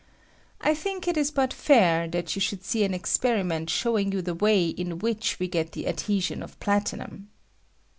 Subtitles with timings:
[0.61, 4.33] I think it is hut fair that you should see an experiment showing you the
[4.33, 7.29] way in which we get the ad hesion of platinum.